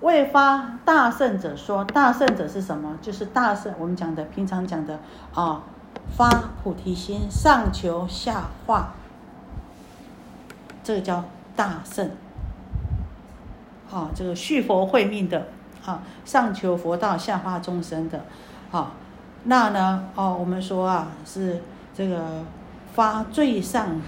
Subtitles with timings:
[0.00, 2.96] 未发大圣者说，大圣者是什么？
[3.02, 5.00] 就是大圣，我们讲的平常讲的
[5.34, 5.62] 啊，
[6.16, 6.28] 发
[6.62, 8.94] 菩提心，上求下化，
[10.84, 11.24] 这个叫
[11.56, 12.10] 大圣。
[13.90, 15.48] 啊，这个续佛慧命的，
[15.84, 18.22] 啊，上求佛道，下化众生的，
[18.70, 18.92] 好，
[19.44, 21.62] 那呢，哦，我们说啊，是
[21.92, 22.44] 这个
[22.94, 24.00] 发最上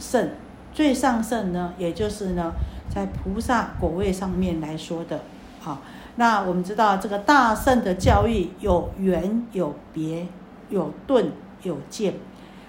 [0.00, 0.30] 圣，
[0.72, 2.52] 最上圣呢，也就是呢。
[2.92, 5.20] 在菩萨果位上面来说的，
[5.60, 5.78] 好，
[6.16, 10.26] 那我们知道这个大圣的教义有圆有别，
[10.68, 11.30] 有顿
[11.62, 12.14] 有见，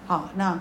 [0.05, 0.59] 好，那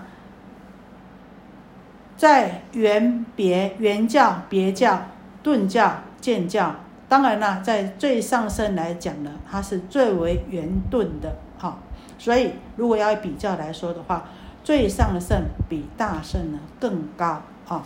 [2.17, 5.01] 在圆别圆教别教
[5.43, 6.75] 顿教见教，
[7.07, 11.79] 当然了，在最上圣来讲呢，它是最为圆顿的，好，
[12.17, 14.25] 所以如果要比较来说的话，
[14.63, 17.83] 最上圣比大圣呢更高，啊。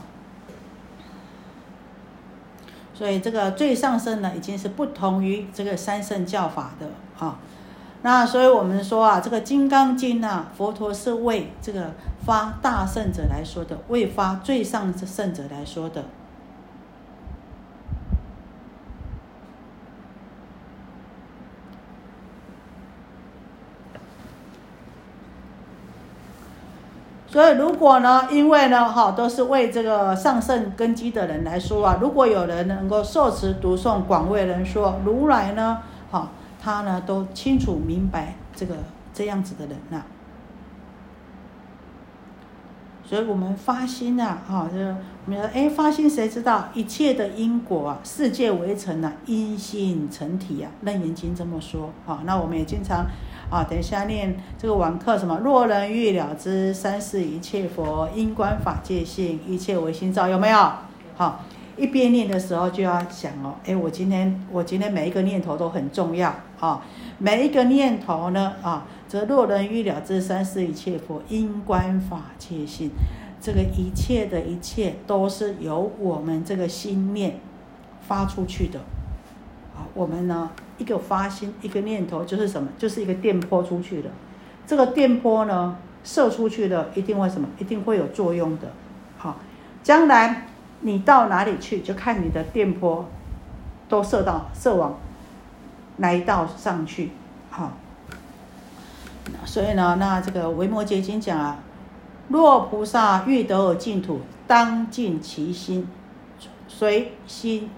[2.94, 7.40] 所以这个最上圣呢，已经是不同于这个三圣教法的啊。
[8.04, 11.92] 那所以我们说啊，这个《金刚经》呢，佛陀是为这个
[12.26, 16.04] 发大圣者来说的，为发最上圣者来说的。
[27.34, 35.80] 所以，如果呢，因为呢，哈，都是为这个上圣根基的人来说啊，如果有人能够受持读诵广为人说，如来呢，
[36.12, 36.30] 哈，
[36.62, 38.76] 他呢都清楚明白这个
[39.16, 40.04] 这样子的人呐。
[43.04, 48.00] 所以我们发心呐，哈，就我们说，哎，发心谁知道一切的因果啊？
[48.04, 53.08] 世界为成呐，因心成体啊，《楞严经》这么说，哈，那我们也经常。
[53.54, 55.38] 啊，等一下念这个网课什么？
[55.44, 60.72] 若人欲了知三世一切佛因观法界性，一切唯心造，有没有？
[61.16, 61.44] 好，
[61.78, 66.82] 一边念的时候就要想哦，哎，我今天我今天每一个念头都很重要啊，
[67.20, 72.90] 每一个念头呢啊，则若人欲了知三世一切佛因观法界性，
[73.40, 77.40] 这个一切的一切都是由我们这个心念
[78.02, 78.80] 发出去的。
[79.76, 80.50] 啊，我们呢？
[80.84, 82.68] 一个发心，一个念头，就是什么？
[82.78, 84.10] 就是一个电波出去的。
[84.68, 87.48] 这个电波呢，射出去的，一定会什么？
[87.58, 88.74] 一定会有作用的。
[89.18, 89.40] 好，
[89.82, 90.46] 将来
[90.82, 93.08] 你到哪里去，就看你的电波
[93.88, 95.00] 都射到射往
[95.96, 97.12] 哪一道上去。
[97.50, 97.72] 好，
[99.46, 101.60] 所以呢，那这个《维摩诘经》讲啊，
[102.28, 105.88] 若菩萨欲得而净土，当尽其心，
[106.68, 107.70] 随心。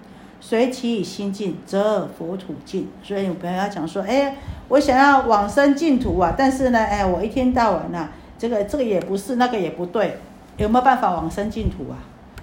[0.48, 2.86] 随其心净，则佛土净。
[3.02, 4.36] 所以，不要讲说，哎，
[4.68, 10.18] 我想要往生净土啊，但是呢，哎，我一天到晚呐，这个这个也不是，那个也不对，
[10.56, 11.98] 有没有办法往生净土啊？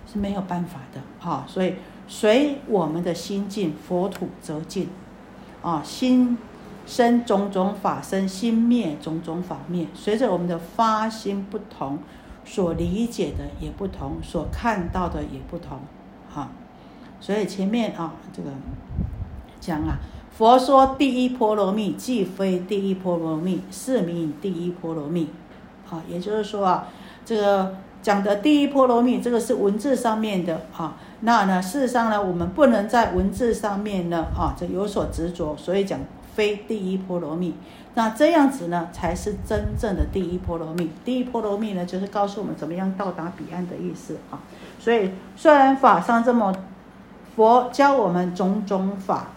[0.05, 1.45] 是没有办法的，哈。
[1.47, 1.75] 所以，
[2.05, 4.89] 随我们的心净，佛土则净。
[5.61, 6.37] 啊，心
[6.85, 9.87] 生种种法生，心灭种种法灭。
[9.93, 11.99] 随着我们的发心不同，
[12.43, 15.79] 所理解的也不同，所看到的也不同，
[16.29, 16.49] 哈。
[17.23, 18.49] 所以前面啊，这个
[19.61, 19.97] 讲啊，
[20.29, 25.29] 佛说第一波罗蜜，既非第一波罗蜜，是名第一波罗蜜。
[25.89, 26.89] 啊，也就是说啊，
[27.23, 30.97] 这个讲的第一波罗蜜，这个是文字上面的啊。
[31.21, 36.01] 那呢，事实上呢，我们不能在文字上面呢啊，这有所执着，所以讲
[36.35, 37.55] 非第一波罗蜜。
[37.93, 40.91] 那这样子呢，才是真正的第一波罗蜜。
[41.05, 44.41] 第一波罗蜜呢，就是告诉我们怎么样到达彼岸的意思啊。
[44.77, 46.53] 所以虽然法上这么。
[47.35, 49.27] 佛教我们种种法，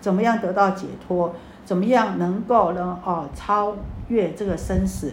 [0.00, 1.34] 怎么样得到解脱？
[1.64, 2.98] 怎么样能够呢？
[3.04, 3.76] 哦，超
[4.08, 5.12] 越这个生死。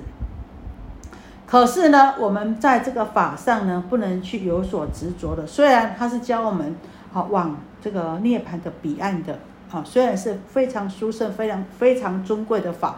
[1.45, 5.45] 可是呢，我们在这个法上呢，不能去有所执着的。
[5.45, 6.75] 虽然他是教我们
[7.13, 9.39] 好往这个涅槃的彼岸的，
[9.71, 12.97] 啊，虽然是非常殊胜、非常非常尊贵的法。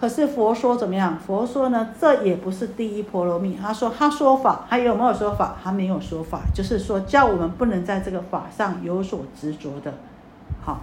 [0.00, 1.18] 可是佛说怎么样？
[1.18, 3.56] 佛说呢，这也不是第一波罗蜜。
[3.56, 5.56] 他说他说法，还有没有说法？
[5.64, 9.94] 他没有说法，就是说叫我们不能在这个法上有所执着的。
[10.62, 10.82] 好，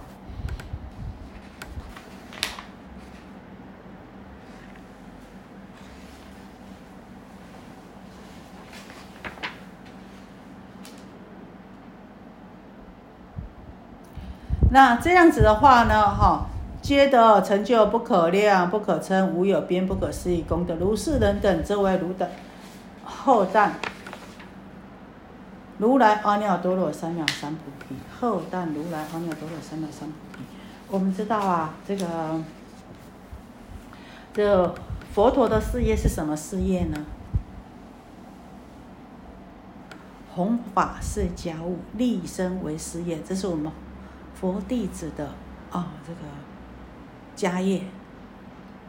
[14.70, 16.46] 那这样子的话呢，哈。
[16.92, 20.74] 皆得成就不可量、不可称、无有边、不可思议功德。
[20.74, 22.28] 如是人等，则为汝等
[23.02, 23.76] 后代。
[25.78, 27.94] 如来阿耨多罗三藐三菩提。
[28.20, 30.44] 后代如来阿耨多罗三藐三菩提。
[30.88, 32.06] 我们知道啊，这个
[34.34, 34.74] 这
[35.14, 36.98] 佛陀的事业是什么事业呢？
[40.34, 43.72] 弘法是家务，立身为事业，这是我们
[44.34, 45.30] 佛弟子的
[45.70, 46.20] 啊这个
[47.42, 47.82] 家业，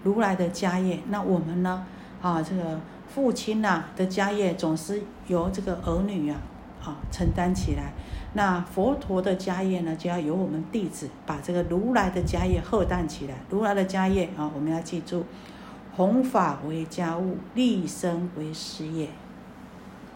[0.04, 1.00] 如来的家业。
[1.10, 1.84] 那我们呢
[2.22, 6.38] 啊这个父亲呐的家业总是由这个儿女啊
[6.84, 7.94] 啊承担起来。
[8.34, 13.34] 那佛陀的家业呢，就要由我们弟子把这个如来的家业荷担起来。
[13.50, 15.26] 如来的家业啊，我们要记住，
[15.96, 19.10] 弘法为家务，立身为事业。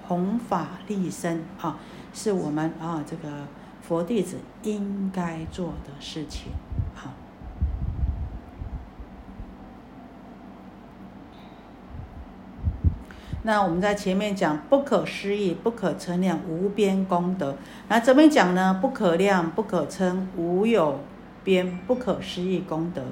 [0.08, 1.80] 弘法立身啊，
[2.14, 3.30] 是我们啊这个
[3.82, 6.52] 佛弟子应该做的事情。
[6.96, 7.12] 好，
[13.44, 17.56] 那我们在前面讲不可思议、不可称量、无边功德。
[17.88, 21.00] 那这边讲呢，不可量、不可称、无有
[21.44, 23.04] 边、不可思议功德。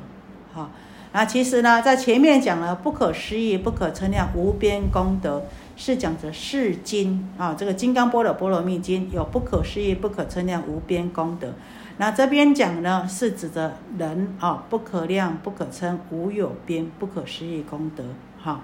[0.51, 0.71] 好，
[1.13, 5.43] 那其实呢，在前面讲了不可思议、不可称量、无边功德。
[5.77, 11.49] 是讲着世经啊，这个《金刚般若波罗蜜经》有不可思议、不可称量、无边功德。
[11.97, 18.05] 那这边讲呢，是指的人啊，不可量、不可称、无有边、不可思议功德。
[18.41, 18.61] 哈。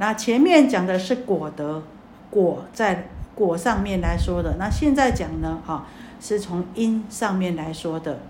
[0.00, 1.82] 那前面讲的是果德，
[2.30, 4.54] 果在果上面来说的。
[4.56, 5.86] 那现在讲呢，啊，
[6.20, 8.20] 是从因上面来说的。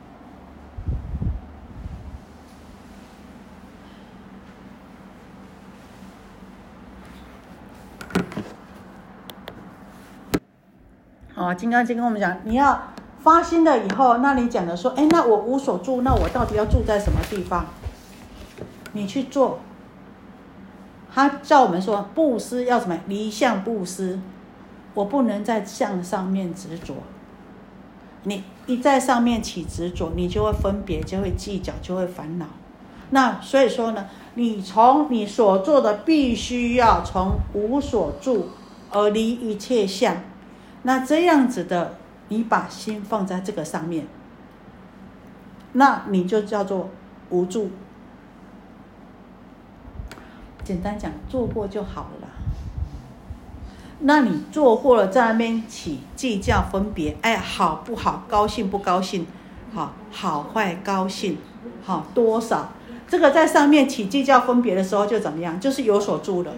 [11.35, 12.83] 哦，《金刚经》跟我们讲，你要
[13.21, 17.67] 发心了以后，那你讲的说，哎，那我无所住，那我到底要住在什么地方？
[18.93, 19.61] 你去做。
[21.19, 22.97] 他叫我们说，布施要什么？
[23.09, 24.21] 离相布施。
[24.95, 26.95] 我不能在相上面执着。
[28.23, 32.47] 你一在上面起执着，你就会分别，就会计较，就会烦恼。
[33.11, 38.51] 那所以说呢，你从你所做的，必须要从无所住
[38.93, 40.19] 而离一切相。
[40.85, 41.97] 那这样子的，
[42.29, 44.07] 你把心放在这个上面，
[45.73, 46.91] 那你就叫做
[47.31, 47.71] 无助。
[50.69, 52.29] 简单讲，做过就好了。
[54.01, 58.25] 那你做过了，在那边起计较分别，哎，好不好？
[58.29, 59.27] 高兴不高兴？
[59.75, 61.39] 好，好坏高兴？
[61.83, 62.69] 好多少？
[63.09, 65.59] 这个在上面起计较分别的时候，就怎么样？
[65.59, 66.53] 就是有所住了。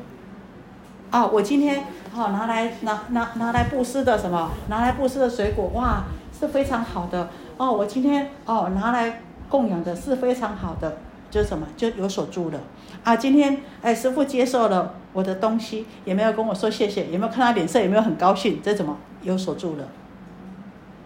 [1.13, 1.85] 啊，我今天。
[2.13, 4.51] 哦，拿来拿拿拿来布施的什么？
[4.69, 6.03] 拿来布施的水果，哇，
[6.37, 7.71] 是非常好的哦。
[7.71, 10.99] 我今天哦拿来供养的是非常好的，
[11.31, 12.61] 就是什么就有所住了
[13.05, 13.17] 啊。
[13.17, 18.61] 今天哎，师傅接受了我的东西，也没有跟我说谢谢，也没有看他脸色，也没有很高兴？
[18.63, 19.89] 这怎么有所住了？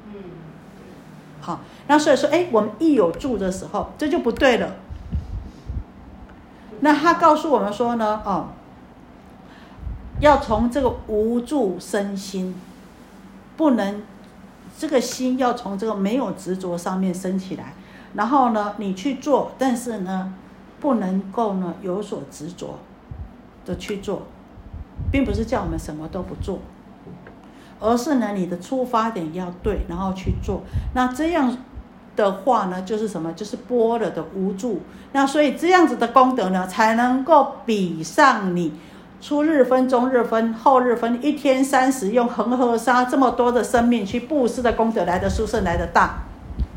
[0.09, 0.15] 嗯，
[1.41, 4.77] 好，那所以说，哎，我们一有住的时候，这就不对了。
[6.81, 8.49] 那他告诉我们说呢，哦。
[10.21, 12.55] 要从这个无助身心，
[13.57, 14.01] 不能
[14.79, 17.75] 这个心要从这个没有执着上面升起来，
[18.15, 20.33] 然后呢，你去做，但是呢，
[20.81, 22.79] 不能够呢有所执着
[23.65, 24.23] 的去做，
[25.11, 26.59] 并不是叫我们什么都不做，
[27.81, 30.63] 而是呢，你的出发点要对，然后去做。
[30.95, 31.57] 那这样
[32.17, 33.33] 的话呢，就是什么？
[33.33, 34.81] 就是波了的无助。
[35.13, 38.73] 那所以这样子的功德呢，才能够比上你。
[39.21, 46.25] 初日分、中日分、后日分，一天三十，用恒河沙这么多的生命去布施的功德来的殊胜来的大，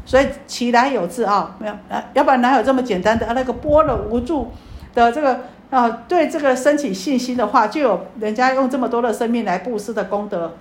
[0.07, 3.27] 所以其来有自啊，没有啊，要不然哪有这么简单的？
[3.33, 4.49] 那个波了无助
[4.95, 10.55] 的这个啊，对这个升起信心的话，就有人家用这么多的生命来布施的功德，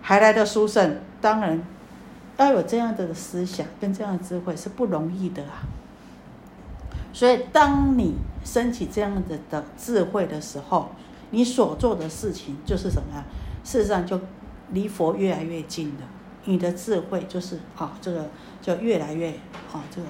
[0.00, 0.96] 还来的殊胜。
[1.20, 1.62] 当然
[2.38, 5.68] 要有这样的思想跟这样的智慧是不容易的啊。
[7.12, 10.88] 所以当你升起这样的的智慧的时候，
[11.30, 13.22] 你所做的事情就是什么呀？
[13.62, 14.18] 事实上就
[14.70, 16.06] 离佛越来越近了。
[16.44, 18.28] 你的智慧就是啊，这个
[18.62, 19.28] 就越来越
[19.72, 20.06] 啊，这个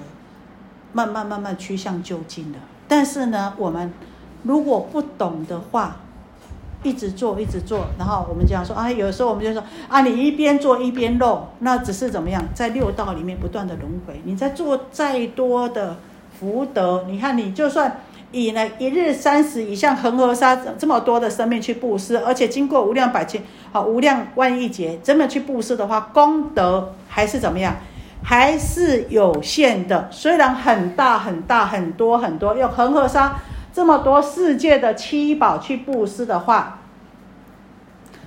[0.93, 2.59] 慢慢慢慢趋向就近了。
[2.87, 3.91] 但是呢，我们
[4.43, 5.97] 如果不懂的话，
[6.83, 14.21] 一直做一直做，然后我们讲说啊，有时候我们就说啊，你一边做一边漏，那只是怎么样，在六道里面不断的轮回。
[14.23, 15.97] 你在做再多的
[16.39, 17.99] 福德，你看你就算。
[18.35, 23.39] 以呢一日三十以上恒河沙这么多的生命去布施，而且经过无量百千
[23.71, 27.75] 啊无量万亿劫，这么去布施的话，功德还是怎么样？
[28.23, 30.07] 还是有限的。
[30.09, 33.35] 虽然很大很大很多很多，用恒河沙
[33.71, 36.79] 这么多世界的七宝去布施的话，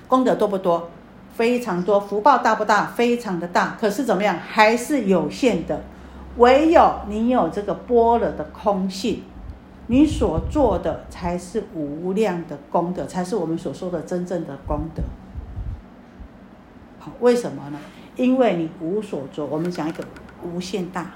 [0.07, 0.89] 功德多不多？
[1.33, 1.99] 非常多。
[1.99, 2.85] 福报大不大？
[2.85, 3.75] 非常的大。
[3.79, 4.37] 可是怎么样？
[4.39, 5.81] 还是有限的。
[6.37, 9.23] 唯有你有这个般若的空性。
[9.89, 15.01] 你所做的才是无量的功德，才是我们所说的真正的功德。
[16.99, 17.79] 好，为什么呢？
[18.17, 20.03] 因为你无所着，我们讲一个
[20.43, 21.11] 无限大。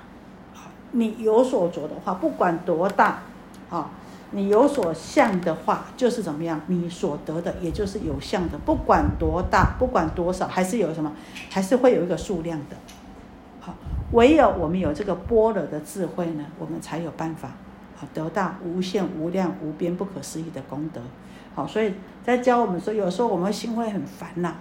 [0.91, 3.21] 你有所着的话，不管多大，
[3.69, 3.89] 啊，
[4.31, 6.59] 你有所向的话，就是怎么样？
[6.67, 11.11] 你所得的也就是有向的，不管多大，不管多少，还是有什么，
[11.49, 12.75] 还是会有一个数量的。
[13.61, 13.73] 好，
[14.11, 17.47] 唯有我们有这个般若的智慧呢，我们才有办法
[17.99, 20.99] 啊，得到无限、无量、无边、不可思议的功德。
[21.55, 24.55] 好，所以在教我们说，有时候我们心会很烦呐。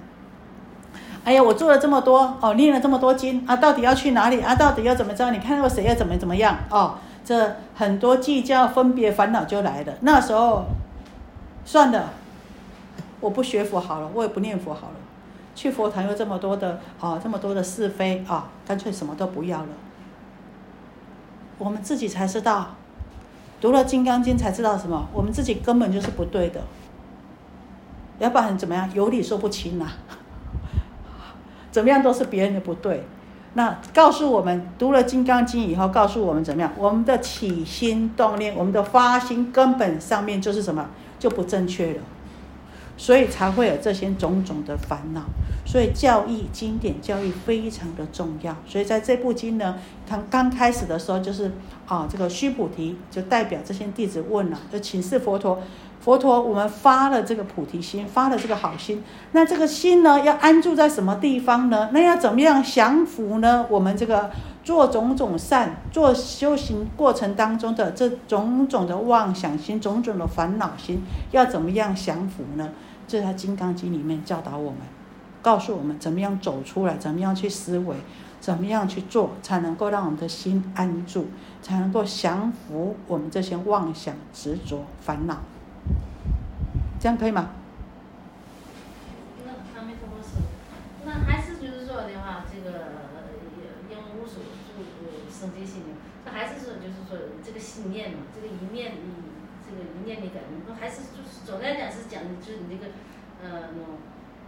[1.22, 4.54] 哎呀，我做了这么多哦，念了这么多经啊，到底要去哪里啊？
[4.54, 5.30] 到底要怎么着？
[5.30, 6.94] 你看到谁要怎么怎么样哦？
[7.22, 9.92] 这很多计较、分别、烦恼就来了。
[10.00, 10.64] 那时候，
[11.64, 12.10] 算了，
[13.20, 14.94] 我不学佛好了，我也不念佛好了。
[15.54, 19.68] 去佛堂又这么多的啊，这么多的是非啊，干脆什么都不要了。
[21.58, 22.68] 我们自己才知道，
[23.60, 25.06] 读了《金刚经》才知道什么？
[25.12, 26.62] 我们自己根本就是不对的，
[28.18, 28.90] 要不然怎么样？
[28.94, 29.92] 有理说不清啊。
[31.70, 33.04] 怎么样都是别人的不对，
[33.54, 36.72] 那告诉我们读了《金刚经》以后，告诉我们怎么样？
[36.76, 42.00] 我们的起心动念，我们的发心根本上面就是什么就不正确了，
[42.96, 45.22] 所以才会有这些种种的烦恼。
[45.64, 48.56] 所以教义经典教育非常的重要。
[48.66, 49.76] 所以在这部经呢，
[50.08, 51.52] 它刚开始的时候就是
[51.86, 55.60] 啊，这个须菩提就代表这些弟子问了，就请示佛陀。
[56.00, 59.02] 佛陀，我们发了这个菩提心，发了这个好心，
[59.32, 61.90] 那这个心呢，要安住在什么地方呢？
[61.92, 63.66] 那要怎么样降服呢？
[63.68, 64.30] 我们这个
[64.64, 71.02] 做种种善，做修行过程当中的这种种的妄想心，种种的烦恼心，
[71.32, 72.70] 要怎么样降服呢？
[73.06, 74.78] 这在《金刚经》里面教导我们，
[75.42, 77.96] 告诉我们怎么样走出来，怎么样去思维，
[78.40, 81.26] 怎么样去做，才能够让我们的心安住，
[81.60, 85.36] 才能够降服我们这些妄想执着烦恼。
[87.00, 87.56] 这样可以吗？
[89.46, 90.36] 那他没说过是，
[91.06, 92.68] 那还是就是说的话，这个
[93.88, 94.84] 用无所住
[95.32, 99.32] 生这心念，那还是说就是说这个信念嘛，这个一念你
[99.64, 102.92] 这个一念你改，不还是就是总的来讲是讲的就是你那个
[103.40, 103.80] 呃那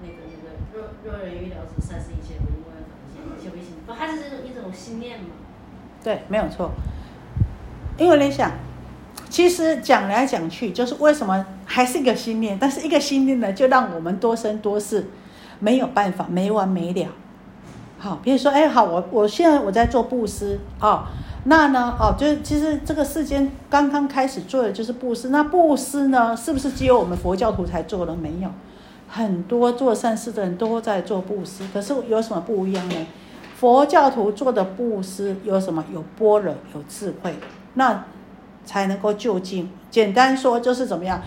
[0.04, 5.30] 那个那个若若人欲了知三世一切不因为法一切为心，不还是这种一种信念吗？
[6.04, 6.73] 对，没有错。
[7.97, 8.52] 因为你想。
[9.28, 15.06] 其实讲来讲去，就是为什么还是一个心念，但是一个心念呢，就让我们多生多世，
[15.58, 17.08] 没有办法没完没了。
[17.98, 21.04] 好，比如说，哎，好，我我现在我在做布施哦，
[21.44, 28.14] 那呢，哦，就是其实这个世间刚刚开始做的就是布施，那布施呢，是不是只有我们佛教徒才做了？
[28.14, 28.50] 没有，
[29.08, 32.96] 很多做善事的人都在做布施，可是有什么不一样呢？
[33.56, 35.82] 佛教徒做的布施有什么？
[35.90, 37.34] 有般若，有智慧，
[37.72, 38.04] 那。
[38.64, 39.68] 才能够就近。
[39.90, 41.20] 简单说就是怎么样，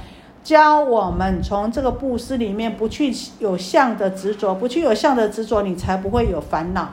[0.46, 6.90] 教我们从这个布施里面不去有相的执着，不去有相的执着，你才不会有烦恼，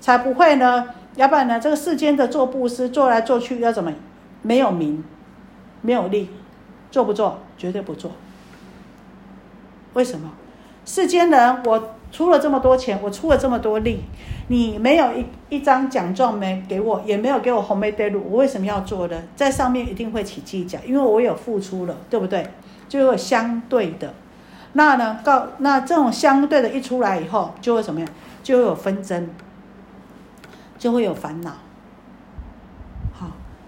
[0.00, 0.88] 才不会呢。
[1.14, 3.92] 要不然呢，这个世间的做布施做来做去要怎么？
[4.42, 5.02] 没有名，
[5.80, 6.28] 没有利，
[6.90, 7.38] 做不做？
[7.56, 8.10] 绝对不做。
[9.94, 10.32] 为什么？
[10.84, 11.94] 世间人我。
[12.10, 14.00] 出了这么多钱，我出了这么多力，
[14.48, 19.22] 你没有一一张奖状没给我，也没有给我红梅带路，我为什么要做呢？
[19.36, 22.46] 在上面一定会起计较，因为我有付出了，对不对？
[22.88, 24.14] 就有相对的，
[24.72, 28.08] 那呢，告那这种相对的一出来以后，就会怎么样？
[28.42, 29.28] 就会有纷争，
[30.78, 31.50] 就会有烦恼，
[33.12, 33.26] 好，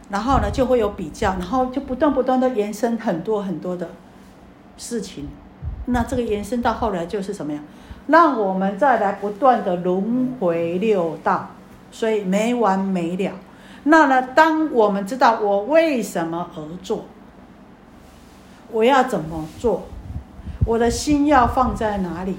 [0.08, 3.90] 然后呢，就会有比较，然后就不断不断的延伸很多很多的
[4.78, 5.28] 事情，
[5.84, 7.60] 那这个延伸到后来就是什么呀？
[8.06, 11.50] 让我们再来不断的轮回六道，
[11.90, 13.32] 所以没完没了。
[13.84, 17.06] 那呢，当我们知道我为什么而做，
[18.70, 19.84] 我要怎么做，
[20.66, 22.36] 我的心要放在哪里，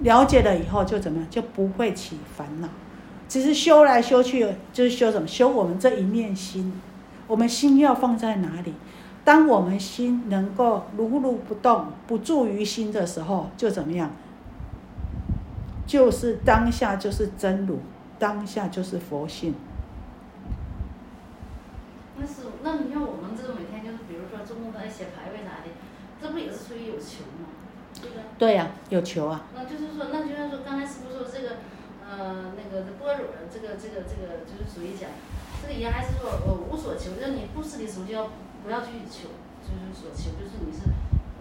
[0.00, 2.68] 了解了以后就怎么样，就不会起烦恼。
[3.28, 5.26] 只是修来修去，就是修什么？
[5.26, 6.80] 修我们这一面心，
[7.26, 8.74] 我们心要放在哪里？
[9.26, 14.12] 当我们心能够如如不动、不住于心的时候，就怎么样？
[15.84, 17.80] 就是当下就是真如，
[18.20, 19.56] 当下就是佛性。
[22.16, 25.74] 那是，那你像我们这种每天就是，比如说做梦在写牌位啥的，
[26.22, 27.50] 这不也是属于有求吗？
[28.00, 28.22] 对不对？
[28.38, 29.42] 对呀，有求啊。
[29.56, 31.56] 那就是说，那就是说，刚才师傅说这个，
[32.08, 35.10] 呃，那个般若，这个这个这个就是属于讲，
[35.60, 38.30] 这个也还是说呃无所求，就是你布施的时候就要。
[38.66, 39.30] 不要去求，
[39.62, 40.90] 就是所求，就是你是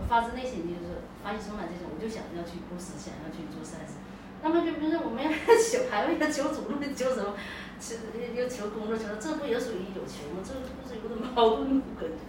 [0.07, 3.97] 发自内心，就是发心充满这种，我就想要去布施，想要去做善事。
[4.43, 7.33] 那么就比如说我们要求还为了求主路，求什么？
[7.81, 7.95] 求
[8.37, 10.45] 又求工作，求这不也属于有求吗？
[10.45, 11.81] 这不是有点矛盾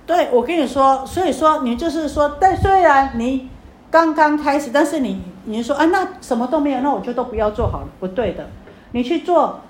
[0.06, 3.50] 对，我跟你说，所以说你就是说，但虽然你
[3.90, 8.48] 刚刚开始，但是你你说啊，那什么都没有，那我就都不要做好了，不对的，
[8.92, 9.60] 你去做，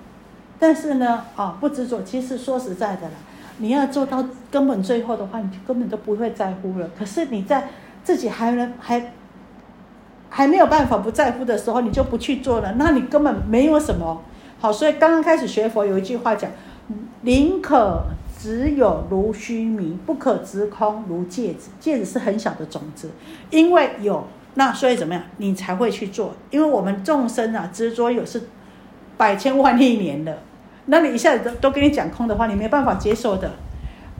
[0.59, 2.02] 但是呢，啊，不执着。
[2.02, 3.14] 其实说实在的啦，
[3.58, 6.90] 你要做到根本最后的话，你就根本都不会在乎了。
[6.98, 7.68] 可是你在
[8.04, 9.12] 自己还能还
[10.28, 14.22] 还没有办法不在乎的时候，你就不去做了，那你根本没有什么
[14.60, 14.72] 好。
[14.72, 16.50] 所以刚刚开始学佛有一句话讲：
[17.22, 18.04] 宁可
[18.38, 21.70] 只有如须弥，不可执空如芥子。
[21.80, 23.10] 芥子是很小的种子，
[23.50, 24.25] 因为有。
[24.58, 26.32] 那所以怎么样，你才会去做？
[26.50, 28.42] 因为我们众生啊，执着有是
[29.18, 30.38] 百千万亿年的，
[30.87, 33.50] 那你一下子都都跟你讲空的话，你没办法接受的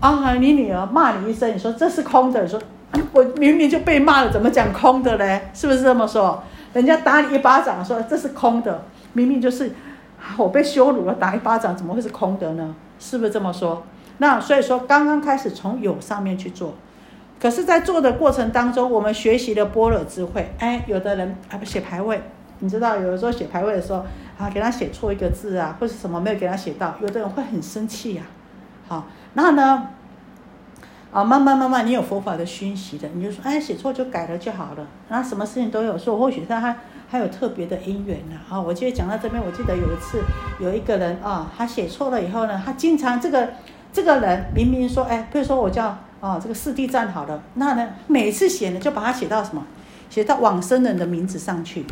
[0.01, 0.35] 啊！
[0.35, 2.61] 你女儿骂你一声，你说这是空的，你说
[3.13, 5.49] 我明明就被骂了，怎么讲空的嘞？
[5.55, 6.43] 是不是这么说？
[6.73, 8.83] 人家打你一巴掌，说这是空的，
[9.13, 9.73] 明明就是
[10.37, 12.75] 我被羞辱了，打一巴掌怎么会是空的呢？
[12.99, 13.83] 是不是这么说？
[14.19, 16.75] 那所以说，刚刚开始从有上面去做。
[17.39, 20.55] 可是，在做的过程当中，我们学习了般若智慧。
[20.59, 22.23] 哎，有的人啊，写牌位，
[22.61, 24.03] 你知道，有的时候写牌位的时候，
[24.39, 28.23] 啊，给他写错一个字啊，或者什么没有给他写到，有的人会很生气呀。
[28.89, 29.89] 好，然后呢，
[31.13, 34.87] 啊，慢慢慢慢，你有佛法的熏习的，你就说，哎，写错就改了就好了。
[35.09, 36.77] 然后什么事情都有说，或许他还
[37.09, 38.37] 还有特别的因缘呢。
[38.49, 40.23] 啊，我记得讲到这边，我记得有一次
[40.61, 43.51] 有一个人啊，他写错了以后呢，他经常这个
[43.93, 45.99] 这个人明明说，哎，比如说我叫。
[46.19, 49.63] 啊，这个四地站好了，那呢，每次写呢，就把它写到什么，
[50.09, 51.85] 写到往生人的名字上去。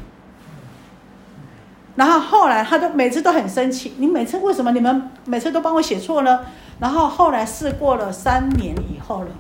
[1.97, 6.41] 然后后来他都每次都很生气，你每次为什么你们每次都帮我写错呢？
[6.81, 9.31] 然后后来试过了三年以后了，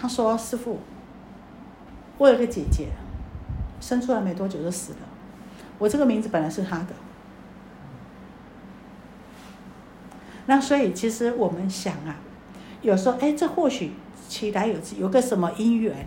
[0.00, 0.78] 他说：“师傅，
[2.16, 2.88] 我有个姐姐，
[3.80, 4.98] 生出来没多久就死了，
[5.78, 6.94] 我这个名字本来是他的。
[10.46, 12.16] 那所以其实我们想啊。”
[12.80, 13.90] 有时候，哎，这或许
[14.28, 16.06] 起来有有个什么因缘，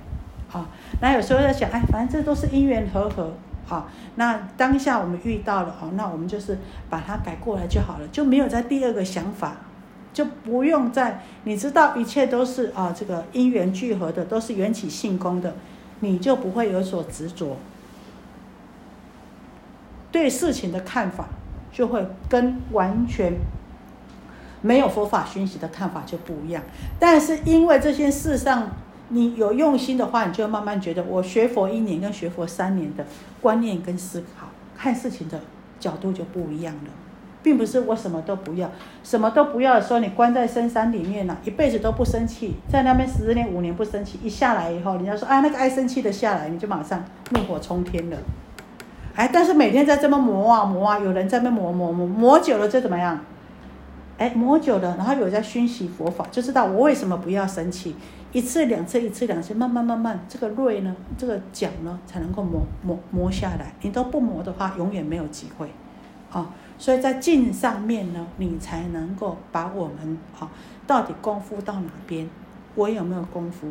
[0.53, 0.69] 啊，
[1.01, 3.33] 那有时候在想，哎，反正这都是因缘和合，
[3.71, 6.59] 啊，那当下我们遇到了，哦，那我们就是
[6.89, 9.55] 把它改过来就好了，就没有在第二个想法，
[10.13, 15.55] 就不用再，你知道一切都是啊，这个因缘聚合的，都是缘起性空的，
[16.01, 17.57] 你就不会有所执着，
[20.11, 21.29] 对事情的看法
[21.71, 23.33] 就会跟完全。
[24.63, 26.61] 没有佛法熏习的看法就不一样，
[26.99, 28.69] 但是因为这些事上
[29.11, 33.05] 你有用心的话，你就慢慢觉得我学佛一年跟学佛三年的
[33.41, 34.47] 观念跟思考
[34.77, 35.39] 看事情的
[35.79, 36.91] 角度就不一样了，
[37.43, 38.71] 并不是我什么都不要，
[39.03, 48.17] 什么都不要的时候，你关在深山里面了，一辈子都不生气，在那边十年五年不生气，一下来以后，人家说啊那个爱生气的下来，你就马上怒火冲天了，
[49.15, 53.19] 哎，但是每天在这么磨啊磨啊，有人在那磨磨磨磨久了就怎么样？
[54.21, 57.95] 哎，磨久了，然后有在熏习佛法，就知道我为什么不要生气。
[58.31, 63.73] 一次两次，一次两次，慢慢慢慢，这个锐呢，这个角呢，才能够磨磨磨下来。
[63.81, 65.71] 你都不磨的话，永远没有机会。
[66.31, 70.51] 啊，所以在静上面呢，你才能够把我们啊，
[70.85, 72.29] 到底功夫到哪边，
[72.75, 73.69] 我有没有功夫？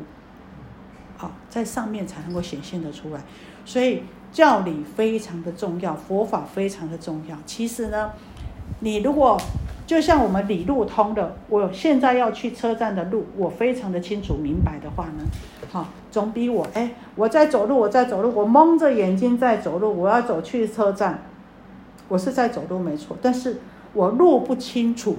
[1.17, 3.21] 好，在上面才能够显现的出来。
[3.65, 7.39] 所以教理非常的重要，佛法非常的重要。
[7.47, 8.11] 其实呢，
[8.81, 9.41] 你如果
[9.91, 15.25] 就像我们理路通的，我现在要去车站的路，我非常的清楚明白的话呢，
[15.73, 21.25] 好，总比我哎，我在走路，我在走路，我蒙着眼睛在走路，我要走去车站，
[22.07, 23.59] 我是在走路没错，但是
[23.93, 25.19] 我路不清楚，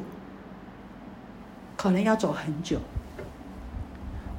[1.75, 2.77] 可能要走很久。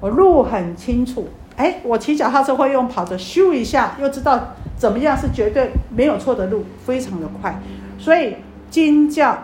[0.01, 7.61] 我路很清楚，哎，我骑脚踏车会用跑着咻一下，又知道怎么样是绝对没有错的路，非常的快，
[7.99, 8.37] 所以
[8.71, 9.37] 经教。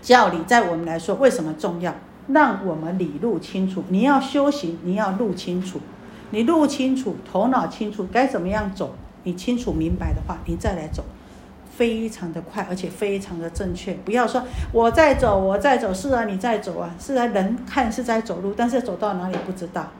[0.00, 1.94] 教理在我们来说为什么重要？
[2.28, 3.82] 让我们理路清楚。
[3.88, 5.80] 你要修行，你要路清楚。
[6.30, 8.94] 你路清楚，头脑清楚，该怎么样走？
[9.24, 11.02] 你清楚明白的话，你再来走，
[11.70, 13.94] 非常的快，而且非常的正确。
[14.04, 19.90] 不要说我在走，我在走，是啊，你在走啊，是啊，人看是在走路，但是走到哪里不知道。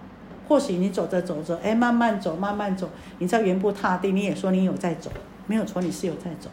[0.47, 5.11] 或许你走着走着，哎，慢慢走，慢慢走，你在原步踏地，你也说你有在走，
[5.47, 6.51] 没有错，你是有在走，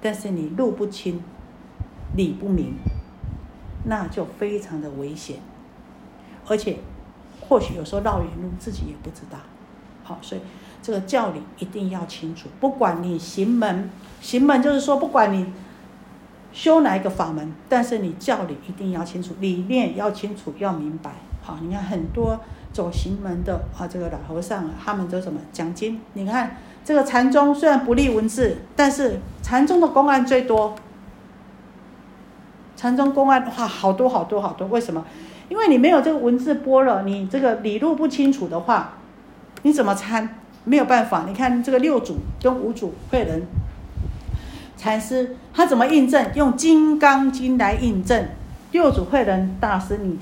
[0.00, 1.22] 但是你路不清。
[2.16, 2.74] 理不明，
[3.84, 5.36] 那就非常的危险，
[6.46, 6.78] 而且
[7.40, 9.38] 或许有时候绕远路自己也不知道。
[10.02, 10.40] 好，所以
[10.82, 12.48] 这个教理一定要清楚。
[12.58, 13.90] 不管你行门，
[14.20, 15.52] 行门就是说，不管你
[16.52, 21.12] 修哪一个法门，但是你教理一定要清楚，理念要清楚，要明白。
[21.42, 22.40] 好，你看很多
[22.72, 26.00] 走行门的啊，这个老和尚他们都什么讲经？
[26.14, 30.74] 你看这个禅宗虽然不立文字，但是禅宗的公案最多。
[32.78, 35.04] 禅宗公案哇，好多好多好多，为什么？
[35.48, 38.98] 因为你没有这个文字播了，你这个理路不清楚的话，
[39.62, 40.38] 你怎么参？
[40.62, 41.24] 没有办法。
[41.26, 43.42] 你看这个六祖跟五祖慧能
[44.76, 46.30] 禅师，他怎么印证？
[46.36, 48.28] 用《金刚经》来印证。
[48.70, 50.16] 六祖慧能大师，你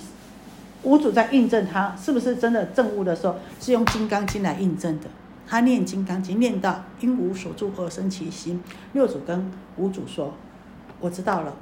[0.83, 5.07] 五祖在印证他是不是真的证悟的时候，是用《金刚经》来印证的。
[5.47, 8.63] 他念《金刚经》，念到因无所住而生其心。
[8.95, 10.33] 六祖跟五祖说
[11.01, 11.53] ：“我知道了。”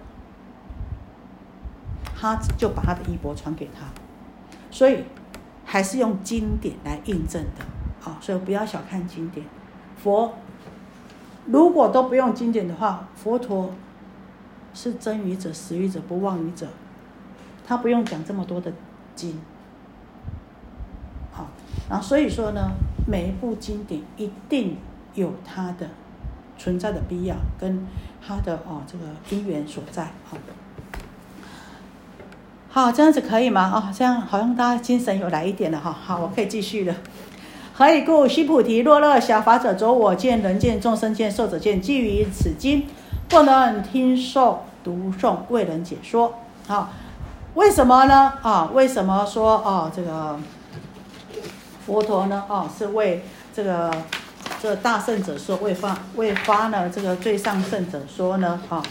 [2.25, 3.85] 他就把他的衣钵传给他，
[4.71, 5.05] 所以
[5.63, 7.63] 还是用经典来印证的。
[8.01, 9.45] 好，所以不要小看经典。
[10.03, 10.33] 佛
[11.45, 13.71] 如果都不用经典的话，佛陀
[14.73, 16.67] 是真语者、实语者、不妄语者，
[17.67, 18.73] 他不用讲这么多的
[19.15, 19.39] 经。
[21.31, 21.49] 好，
[21.91, 22.71] 然后所以说呢，
[23.07, 24.79] 每一部经典一定
[25.13, 25.87] 有它的
[26.57, 27.87] 存在的必要，跟
[28.27, 30.05] 它的哦这个因缘所在。
[30.25, 30.39] 好。
[32.75, 33.61] 好，这样子可以吗？
[33.73, 35.97] 啊，这样好像大家精神有来一点了哈。
[36.05, 36.95] 好，我可以继续了。
[37.73, 38.27] 何以故？
[38.27, 42.89] 须菩提，若乐小法者着我见、人见、众生见、寿者见，基于此经，
[43.29, 46.35] 不能听受、读诵、为人解说。
[46.67, 46.91] 好，
[47.55, 48.33] 为什么呢？
[48.43, 50.37] 啊，为什么说哦，这个
[51.87, 52.43] 佛陀呢？
[52.49, 53.89] 哦，是为这个
[54.61, 58.61] 这大圣者说，为发为发呢这个最上圣者说呢？
[58.69, 58.83] 啊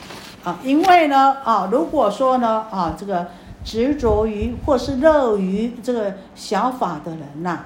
[0.45, 3.27] 啊，因为呢啊，如果说呢啊，这个。
[3.63, 7.65] 执着于或是乐于这个小法的人呐，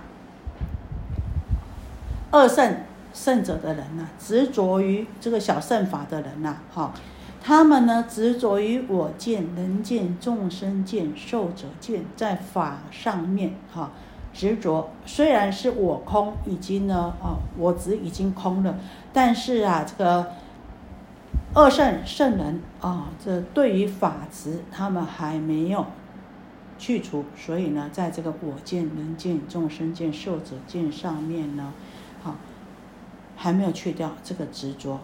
[2.31, 2.77] 二圣
[3.13, 6.93] 圣者的人呐，执着于这个小圣法的人呐，哈，
[7.43, 13.91] 他们呢执着于我见、人见、众生见、寿者见，在法上面哈
[14.33, 18.77] 执着，虽然是我空已经呢啊，我执已经空了，
[19.11, 20.27] 但是啊这个。
[21.57, 25.87] 二圣圣人啊，这对于法执他们还没有
[26.77, 31.73] 去除，所以呢，在这个我见、人见、众生见、寿者见上面呢，
[32.21, 32.35] 好，
[33.35, 34.99] 还没有去掉这个执着。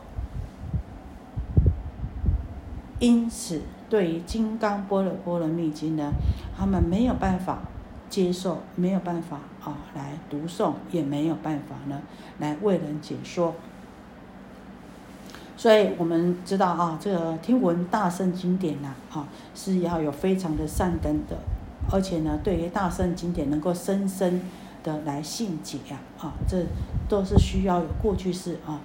[3.00, 6.12] 因此，对于《金刚般若波罗蜜经》呢，
[6.56, 7.64] 他们没有办法
[8.12, 12.00] 接受，没有办法啊来读诵，也没有办法呢
[12.38, 13.56] 来为人解说。
[15.56, 21.38] 所以我们知道啊，这个听闻大圣经典呐，啊是要有非常的善根的，
[21.92, 24.42] 而且呢，对于大圣经典能够深深
[24.84, 25.78] 的来信解，
[26.20, 26.66] 啊，这
[27.08, 28.82] 都是需要有过去式啊，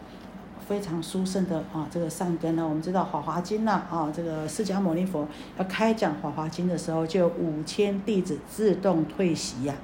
[0.68, 2.62] 非常殊胜的啊这个善根呢。
[2.68, 5.26] 我们知道《法华经》呐，啊，这个释迦牟尼佛
[5.56, 9.74] 要开讲《法华经》的时候，就五千弟子自动退席呀，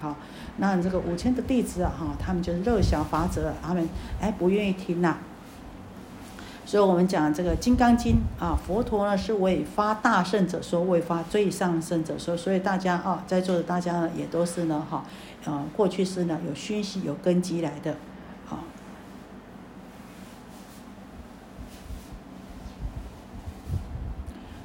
[0.00, 0.16] 好，
[0.56, 3.86] 那这个五千的弟子啊，哈，他们就是热小法者，他们
[4.20, 5.18] 哎不愿意听呐。
[6.66, 15.04] 所以我们讲这个《金刚经》啊，佛陀呢是为发大圣者说，为发最上圣者说，所以大家啊，在座的大家呢也都是呢哈，
[15.44, 17.92] 啊，过去是呢有熏习有根基来的，
[18.48, 18.64] 啊，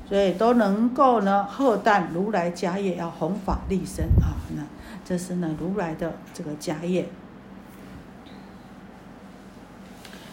[0.07, 4.63] 所以都能够呢贺担如来家业，要弘法立身啊，那
[5.05, 7.09] 这是呢如来的这个家业。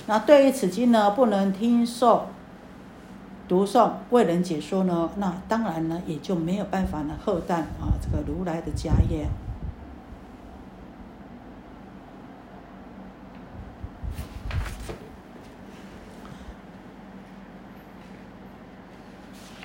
[0.09, 2.29] 那对于此经呢，不能听受、
[3.49, 9.27] 读诵、为人解说呢，那当然呢，也就没有办法呢，后代啊，这个如来的家业。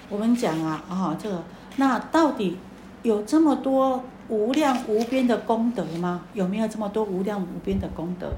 [0.09, 1.43] 我们讲啊，啊，这个
[1.77, 2.57] 那到底
[3.03, 6.23] 有这么多无量无边的功德吗？
[6.33, 8.33] 有没有这么多无量无边的功德？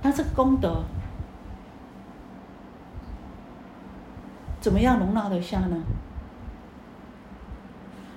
[0.00, 0.82] 那这个功德。
[4.66, 5.76] 怎么样容纳得下呢？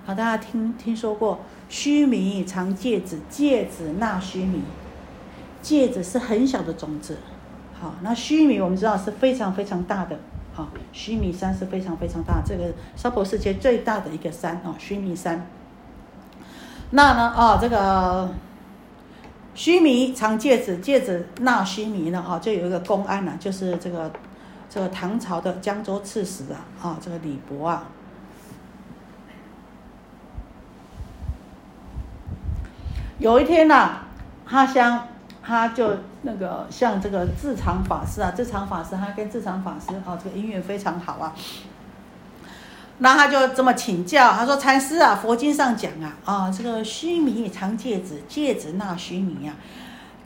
[0.04, 4.64] 好，大家听听说过须弥藏芥子，芥子纳须弥，
[5.62, 7.20] 芥子是很小的种子。
[7.80, 10.18] 好，那须弥我们知道是非常非常大的。
[10.52, 15.46] 好，须弥山是非常非常大，这个娑婆世界最大的一个山哦，须弥山。
[16.90, 18.32] 那呢，哦，这个
[19.54, 24.12] 须弥藏芥子，芥子纳须弥呢，哈，就有一个公安呢，就是这个。
[24.70, 27.86] 这个唐朝的江州刺史啊，啊，这个李博啊，
[33.18, 34.02] 有一天呐，
[34.46, 35.08] 他向
[35.42, 41.34] 他就那个向这个智常法师啊，智常法师他跟智常法师啊，这个姻缘非常好啊，
[43.00, 49.56] 那他就这么请教，他说禅师啊，佛经上讲啊，啊，这个须弥藏戒子，戒子纳须弥呀。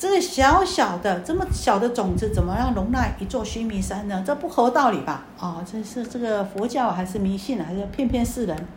[0.03, 4.21] 这个小小的这么小的种子，怎么样容纳一座须弥山呢？
[4.27, 5.23] 这不合道理吧？
[5.39, 8.67] 啊，这是这个佛教还是迷信还是骗骗世人？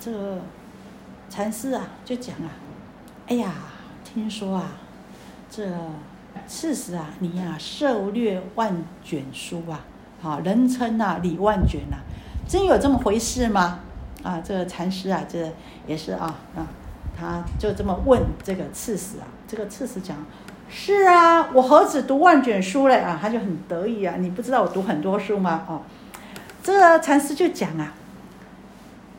[0.00, 0.10] 这
[1.30, 2.50] 禅师啊，就讲啊，
[3.28, 3.52] 哎呀，
[4.02, 4.72] 听说啊，
[5.48, 5.64] 这
[6.48, 9.78] 刺史啊，你呀涉略万卷书啊，
[10.20, 11.98] 啊，人称啊李万卷呐，
[12.48, 13.78] 真有这么回事吗？
[14.24, 15.48] 啊，这禅师啊，这
[15.86, 16.66] 也是啊啊，
[17.18, 20.16] 他就这么问这个刺史啊，这个刺史讲。
[20.76, 23.16] 是啊，我何止读万卷书嘞啊！
[23.20, 25.62] 他就很得意啊，你不知道我读很多书吗？
[25.68, 25.82] 哦，
[26.62, 27.92] 这个禅师就讲啊，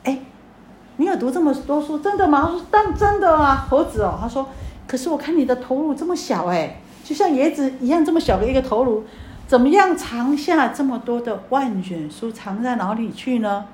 [0.04, 0.20] 哎，
[0.98, 2.42] 你有读这么多书，真的吗？
[2.46, 4.18] 他说当真的啊，猴子哦。
[4.20, 4.50] 他说，
[4.86, 9.06] 可是我看你的头颅这么小哎，就像椰子一样这么小的一个头颅，
[9.48, 13.66] 怎么样藏下这么多的万卷书，藏在哪里去呢？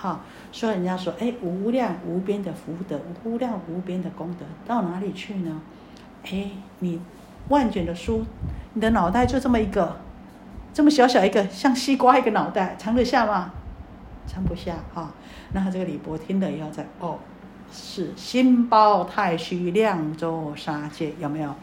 [0.00, 5.60] 好，说人家说，哎，无量无边的福德，无量无边的功德，到哪里去呢？
[6.24, 6.98] 哎，你
[7.50, 8.24] 万卷的书，
[8.72, 9.96] 你的脑袋就这么一个，
[10.72, 13.50] 这么小小一个，像西瓜一个脑袋，藏得下吗？
[14.26, 15.12] 藏不下啊！
[15.52, 17.18] 那这个李博听了以后，在哦，
[17.70, 21.54] 是心包太虚，量周杀戒，有没有？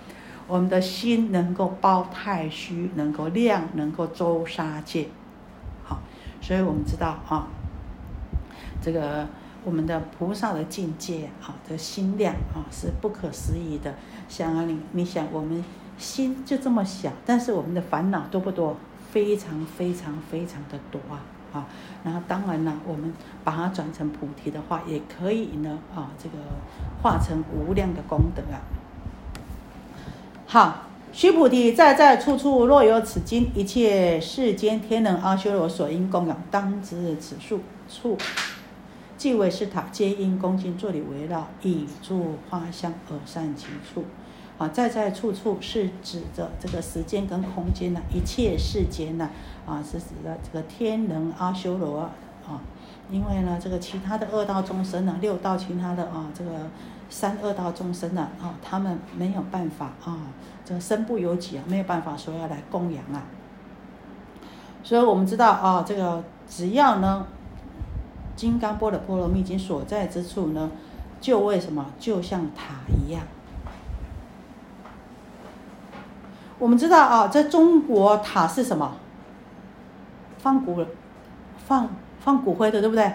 [0.48, 5.08] 我们的心能够包太虚，能够量，能够周杀戒，
[5.84, 6.00] 好，
[6.40, 7.48] 所以我们知道啊，
[8.88, 9.28] 这个
[9.66, 13.94] 我们的菩萨的境界啊，的心量啊，是不可思议的。
[14.30, 15.62] 想啊，你你想，我们
[15.98, 18.78] 心就这么小，但是我们的烦恼多不多？
[19.12, 21.20] 非常非常非常的多啊！
[21.52, 21.66] 啊，
[22.06, 23.12] 然后当然了，我们
[23.44, 26.38] 把它转成菩提的话，也可以呢啊，这个
[27.04, 28.64] 化成无量的功德啊。
[30.46, 38.18] 好，须菩提，在在处处若有此经，一切世间天人阿修罗所应供养，当知此处处
[39.18, 44.06] 即为是塔，皆因恭敬坐礼围绕，以诸花香而善其处。
[44.58, 49.30] 啊，在在处处是指着这个时间跟空间呢，一切世间呢，
[49.68, 52.60] 啊，是指的这个天人阿修罗啊，
[53.12, 56.52] 因为呢，这个其他的恶道众生呢，六道其他的啊，这个
[57.08, 60.18] 三恶道众生呢，啊，他们没有办法啊，
[60.66, 63.22] 这个身不由己啊，没有办法说要来供养啊，
[64.84, 67.28] 所以我们知道啊，这个只要呢，
[68.38, 70.72] 金刚波的波罗蜜经所在之处呢，
[71.20, 73.24] 就为什么就像塔一样。
[76.58, 78.96] 我们知道啊，在中国塔是什么？
[80.38, 80.86] 放骨、
[81.66, 83.12] 放放骨灰的，对不对？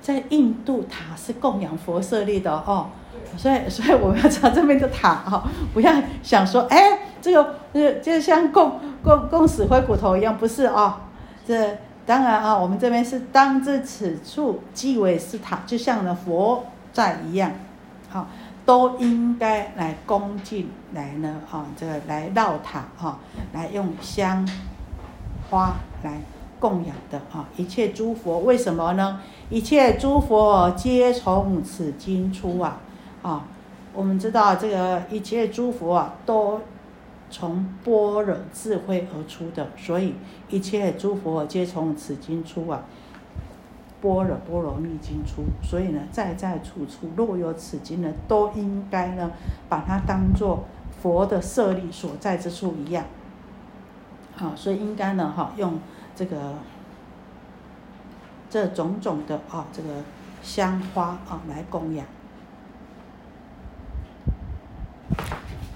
[0.00, 2.86] 在印度塔是供养佛舍利的哦，
[3.36, 5.42] 所以所以我们要知道这边的塔哦，
[5.74, 11.00] 不要想说哎，这个就就像供供供死灰骨头一样，不是啊？
[11.46, 11.76] 这
[12.08, 17.52] 当然啊，我们这边是当知此处即为是塔，就像呢佛在一样，
[18.08, 18.26] 好。
[18.64, 23.18] 都应该来恭敬来呢，哈，这个来绕塔哈，
[23.54, 24.46] 来用香
[25.48, 26.20] 花来
[26.60, 27.48] 供养的啊。
[27.56, 29.22] 一切诸佛为什么呢？
[29.48, 32.78] 一切诸佛皆从此经出啊，
[33.22, 33.44] 啊，
[33.94, 36.60] 我们知道这个一切诸佛啊，都
[37.30, 40.14] 从般若智慧而出的，所以
[40.48, 42.84] 一切诸佛皆从此经出啊。
[44.00, 49.32] 般若波罗蜜经出，所以呢，在在处处若有此经呢，都应该呢，
[49.68, 50.64] 把它当做
[51.02, 53.04] 佛的舍利所在之处一样。
[54.36, 55.80] 好，所以应该呢，哈，用
[56.14, 56.54] 这个
[58.48, 59.88] 这种种的啊，这个
[60.42, 62.06] 香花啊来供养。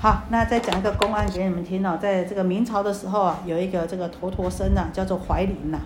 [0.02, 5.78] 好，那再讲一个公案给你们听哦，在这个明朝的时候啊，有一个这个头陀僧呐，叫做怀林呐。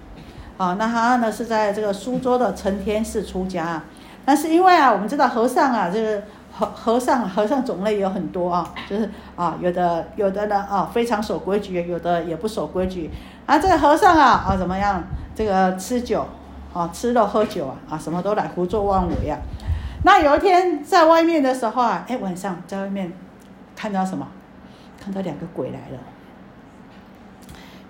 [0.56, 3.82] 啊，那他呢是在这个苏州的承天寺出家，
[4.24, 13.10] 但是因为啊，我们知道和尚啊，这个和和尚和尚种类有很多啊，就是啊，有的有的呢啊，非常守规矩，有的也不守规矩。
[13.44, 15.04] 啊，这个和尚啊啊怎么样？
[15.34, 16.26] 这个吃酒
[16.72, 19.38] 啊，吃肉喝酒啊啊，什么都来胡作妄为啊。
[20.04, 23.12] 那有一天在外面的时候啊，哎，晚上在外面
[23.76, 24.26] 看到什么？
[24.98, 25.98] 看到两个鬼来了，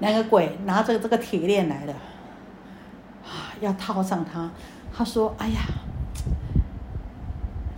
[0.01, 1.95] 两个鬼拿着这个铁链来了。
[3.25, 4.51] 啊要套上他，
[4.95, 5.61] 他说：“哎呀，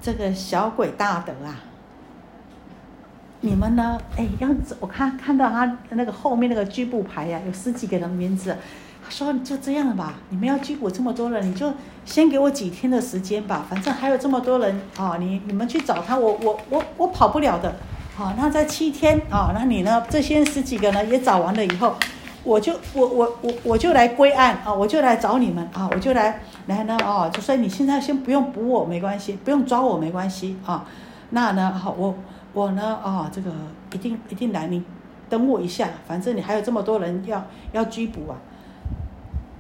[0.03, 1.55] 这个小鬼大德啊，
[3.42, 3.97] 你们呢？
[4.16, 4.49] 哎，要
[4.81, 8.57] 我看看到他那个后面那个拘捕牌呀，有十几个人名字。
[9.05, 11.73] 他说就这样吧，你们要拘捕这么多人，你就
[12.05, 13.64] 先给我几天的时间吧。
[13.71, 17.77] 反正还有这么多人啊，你你们去找他，我我我我跑不了的。
[18.18, 20.04] 好，那在七天啊，那你呢？
[20.11, 21.94] 这些十几个呢也找完了以后。”
[22.42, 30.85] 我就我我我我就来归案啊，我就来找你们啊，我就来来呢啊，就说你现在先不用捕我没关系，不用抓我没关系啊。
[31.31, 32.12] 那呢好，我
[32.52, 33.52] 我呢啊，这个
[33.92, 34.83] 一定一定来，你
[35.28, 38.35] 等我一下，反正你还有这么多人要要拘捕啊。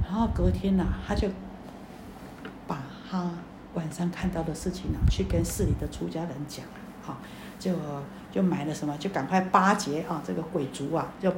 [0.02, 1.28] 然后隔天呢，他就
[2.66, 3.30] 把他
[3.74, 6.64] 晚上看到的事情呢，去跟市里的出家人讲。
[7.58, 7.72] 就
[8.30, 11.32] 就买了什么，就赶快巴结啊这个鬼族啊，就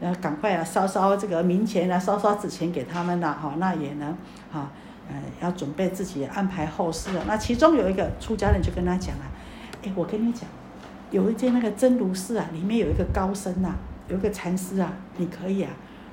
[0.00, 4.08] 呃赶快啊烧烧这个冥钱啊，烧烧纸钱给他们了哈，那也能
[4.52, 4.70] 啊，
[5.08, 7.22] 呃要准备自己安排后事了。
[7.26, 9.26] 那其中有一个出家人就跟他讲啊，
[9.84, 10.48] 哎，我跟你讲，
[11.10, 13.74] 有一间那个真如寺啊，里面有一个高僧呐，
[14.08, 15.70] 有一个禅师啊，你可以啊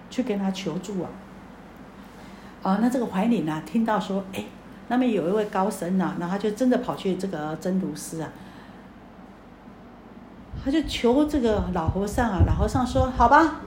[0.09, 1.09] 去跟他求助啊。
[2.61, 4.43] 哦，那这个怀里呢，听到说，哎，
[4.89, 8.29] 那边有一位高僧呐，那他就真的跑去这个真如寺啊，
[10.63, 13.61] 他就求这个老和尚啊，老和尚说，好吧，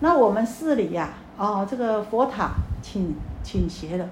[0.00, 2.52] 那我们寺里呀，哦，这个佛塔
[2.82, 4.08] 倾倾斜了，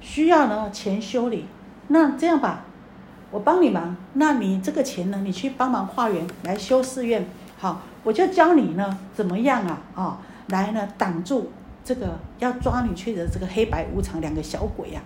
[0.00, 1.46] 需要呢钱修理，
[1.88, 2.64] 那这样吧，
[3.30, 7.26] 我帮你忙，那你这个钱呢，你去帮忙化缘来修寺院，
[7.58, 10.18] 好，我就教你呢怎么样啊，啊，
[10.48, 11.50] 来呢挡住。
[11.84, 15.00] 这个要抓你去的这个黑白无常两个小鬼呀，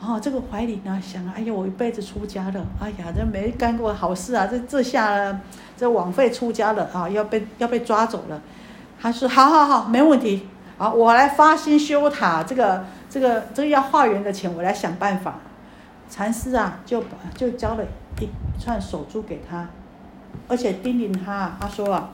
[0.00, 5.40] 哦，这个怀里呢想，哎呀，我一辈子出家了，哎呀，这没干过好事啊，这这下
[5.76, 8.40] 这枉费出家了啊，要被要被抓走了。
[9.00, 10.46] 他说，好好好，没问题，
[10.78, 15.40] 好，我来发心修塔，这个这个这个要化缘的钱，我来想办法。
[16.08, 17.84] 禅师啊，就把就交了
[18.20, 18.28] 一
[18.60, 19.68] 串手珠给他，
[20.48, 22.10] 而且叮咛他，他说啊。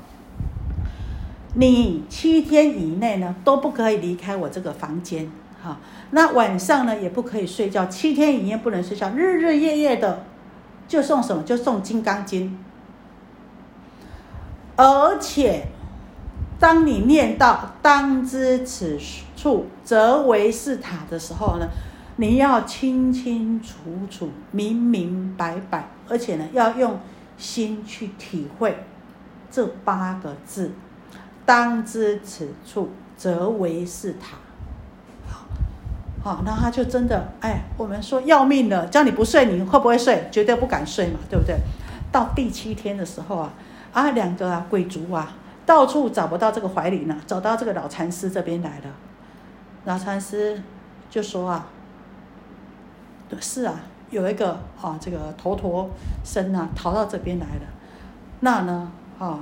[1.54, 5.30] 你七天以内呢都不可以离开我这个房间，
[5.62, 5.76] 哈，
[6.12, 10.24] 那晚上呢也不可以睡觉，七天以内不能睡觉，日日夜夜的
[10.88, 11.42] 就送什么？
[11.42, 12.48] 就送《金刚经》，
[14.82, 15.68] 而且
[16.58, 18.98] 当你念到“当知此
[19.36, 21.68] 处则为是塔”的时候呢，
[22.16, 23.76] 你要清清楚
[24.10, 26.98] 楚、明明白白，而且呢要用
[27.38, 28.84] 心去体会
[29.52, 30.72] 这八个字。
[31.46, 34.36] 当知此处则为是塔，
[35.28, 35.44] 好，
[36.24, 40.28] 好，那他就真的，哎，我们说要命了，叫你不睡，你会不会睡？
[40.32, 41.56] 绝对不敢睡嘛，对不对？
[42.10, 43.52] 到第七天的时候啊，
[43.92, 45.34] 啊，两个啊鬼族啊，
[45.66, 48.84] 到处找不到这个怀里呢，走到这个老禅师这边来了。
[49.84, 50.62] 老禅师
[51.10, 51.66] 就说啊，
[53.40, 53.74] 是啊，
[54.10, 55.90] 有一个啊，这个头陀
[56.24, 57.62] 僧啊，逃到这边来了。
[58.40, 59.40] 那呢，啊，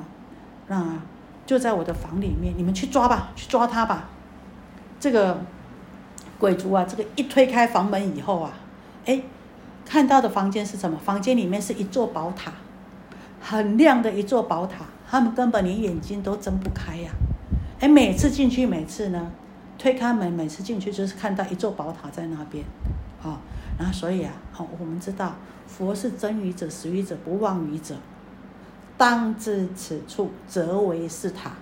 [0.66, 0.98] 那。
[1.46, 4.08] 就在我的房里面，你们去抓吧，去抓他吧。
[5.00, 5.36] 这个
[6.38, 8.52] 鬼族啊，这个一推开房门以后啊，
[9.04, 9.20] 哎，
[9.84, 10.96] 看到的房间是什么？
[10.96, 12.52] 房间里面是一座宝塔，
[13.40, 17.10] 很亮的一座宝塔，他们根本连眼睛都睁不开呀。
[17.80, 19.32] 哎，每次进去，每次呢，
[19.78, 22.64] 推开门，每次进去就是看到一座宝塔在那边，
[23.22, 23.40] 啊，
[23.78, 25.34] 然后所以啊，好，我们知道
[25.66, 27.96] 佛是真语者、实语者、不妄语者。
[28.98, 31.52] 当知此处则为是塔，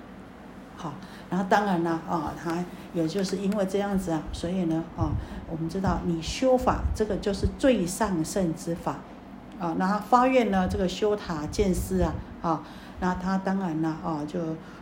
[0.77, 0.95] 好，
[1.31, 5.13] 然后当然了啊，他也就是因为这样子啊，所以呢啊，
[5.49, 8.99] 我们知道你修法这个就是最上圣之法，
[9.59, 12.63] 啊，那发愿呢这个修塔建寺啊，啊，
[13.01, 14.39] 那他当然了啊，就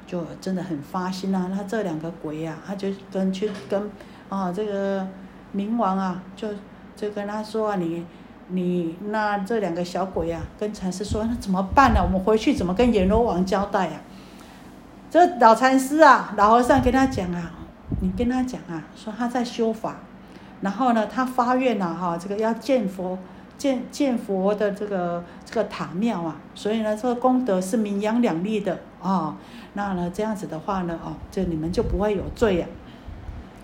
[0.06, 3.90] 就真的很发心啊，那这两个鬼啊，他就跟去跟
[4.28, 5.06] 啊这个
[5.54, 6.48] 冥王啊，就
[6.94, 8.04] 就跟他说啊你。
[8.48, 12.00] 你那这两个小鬼啊，跟禅师说，那怎么办呢？
[12.00, 14.00] 我们回去怎么跟阎罗王交代呀？
[15.10, 17.50] 这老禅师啊，老和尚跟他讲啊，
[18.00, 19.96] 你跟他讲啊，说他在修法，
[20.60, 23.18] 然后呢，他发愿呐，哈，这个要见佛，
[23.58, 29.36] 建建佛的这个这个塔庙啊，所以呢，这个功德是名扬两利的啊。
[29.74, 32.66] 那呢，这样子的话呢，哦，这你们就不会有罪呀。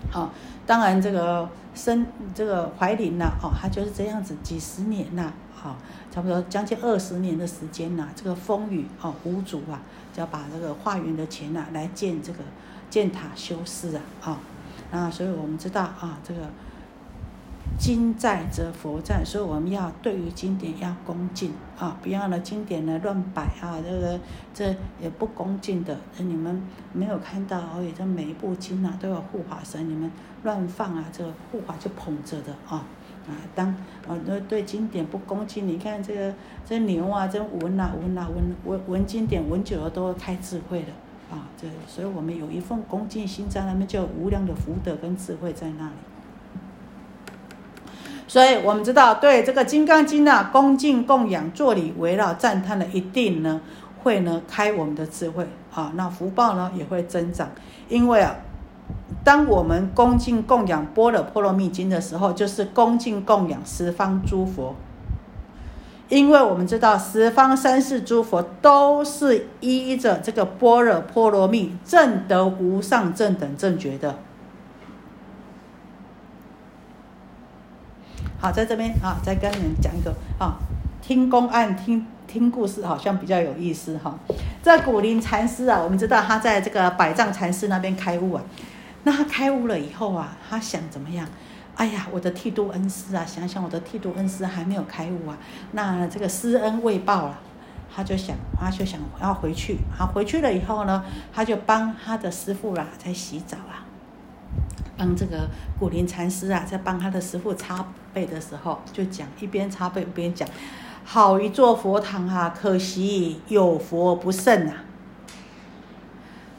[0.09, 0.31] 好，
[0.65, 1.49] 当然这个。
[1.75, 5.75] 生这个怀林呐，哦，他就是这样子几十年呐，好，
[6.11, 9.81] 差不多将近二十年的时间呐，这个风雨哦无阻啊，
[10.13, 12.43] 就要把这个化缘的钱呐来建这个
[12.91, 14.39] 建塔修寺啊，啊，
[14.91, 16.41] 那所以我们知道啊，这个。
[17.77, 24.19] 经在则佛在，所以我们要对于经典要恭敬啊，不要呢经典呢乱摆啊，这个
[24.53, 25.97] 这也不恭敬的。
[26.17, 26.61] 你们
[26.93, 30.09] 没有看到而已，这每一部经啊都有护法神，你们
[30.43, 32.85] 乱放啊，这个护法就捧着的啊
[33.27, 33.33] 啊。
[33.55, 33.67] 当
[34.07, 36.33] 啊对对经典不恭敬，你看这个
[36.65, 41.49] 这牛啊，这闻啊闻啊闻闻闻经典闻久了都会开智慧的啊。
[41.57, 45.95] 这所以我们有一份恭敬心在那边，就有无量的福德跟智慧在那里。
[48.27, 53.61] 所以我们知道，对这个《金刚经》呢，恭敬供养、坐礼围绕、赞叹的，一定呢
[54.01, 57.49] 会呢开我们的智慧啊，那福报呢也会增长。
[57.89, 58.35] 因为啊，
[59.23, 64.75] 当我们恭敬供养《般若波罗蜜经》的时候，就是恭敬供养十方诸佛。
[66.09, 74.17] 因为我们知道，十方三世诸佛都是依着这个般若波罗蜜正得无上正等正觉的。
[78.43, 80.59] 好，在这边啊，再跟你们讲一个啊，
[81.01, 84.19] 听公案、听听故事，好像比较有意思哈。
[84.61, 88.43] 这古灵禅师啊，我们知道他在这个百丈禅师那边开悟啊。
[89.03, 91.25] 那他开悟了以后啊，他想怎么样？
[91.75, 95.37] 哎呀，我的剃度恩师啊，想想我的剃度恩师还没有开悟啊，
[95.71, 97.39] 那这个施恩未报了，
[97.95, 99.77] 他就想，他就想要回去。
[99.97, 101.01] 好，回去了以后呢，
[101.33, 103.87] 他就帮他的师傅啦在洗澡啊，
[104.97, 110.47] 帮这个古灵禅师啊在帮他的师傅擦背的时候，就讲一边擦背一边讲。
[111.05, 112.55] 好一座佛堂啊！
[112.57, 114.85] 可惜有佛不胜啊。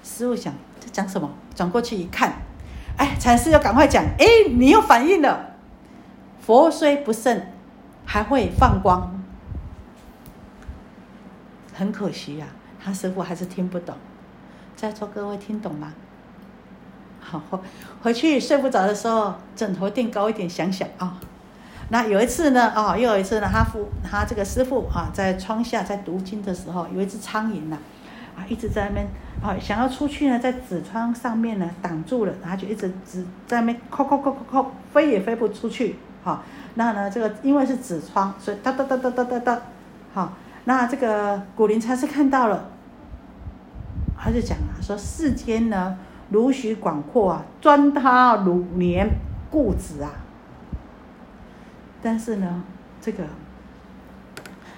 [0.02, 1.30] 师傅想在讲什么？
[1.54, 2.42] 转过去一看，
[2.98, 5.54] 哎，禅师又赶快讲，哎，你又反应了。
[6.40, 7.46] 佛虽不胜，
[8.04, 9.18] 还会放光。
[11.72, 12.46] 很可惜呀，
[12.78, 13.96] 他师傅还是听不懂。
[14.76, 15.94] 在座各位听懂吗？
[17.24, 17.40] 好，
[18.02, 21.18] 回去睡不着的时候，枕头垫高一点，想想啊。
[21.88, 27.76] 那有一次呢，哦，又有一次呢，他父他这个师傅啊，在窗下在读经的时候，有一只苍蝇呐，
[28.36, 29.06] 啊，一直在那边
[29.42, 36.42] 啊，想要出去呢，在纸窗上面呢挡住了，然后就一直只在那边扣扣扣扣扣，飞也飞不出去，哈。
[36.74, 39.62] 那呢，这个因为是纸窗，所以哒哒哒哒哒哒哒，
[40.12, 40.32] 好。
[40.66, 42.70] 那这个古灵禅师看到了，
[44.18, 45.98] 他就讲啊，说世间呢
[46.30, 49.08] 如许广阔啊，专他如年
[49.50, 50.10] 固执啊。
[52.02, 52.62] 但是呢，
[53.00, 53.24] 这个